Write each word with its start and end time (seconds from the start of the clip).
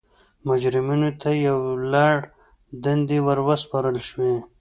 مجرمینو 0.47 1.09
ته 1.21 1.29
یو 1.47 1.59
لړ 1.93 2.13
دندې 2.83 3.17
ور 3.25 3.39
وسپارل 3.47 3.97
شوې. 4.09 4.33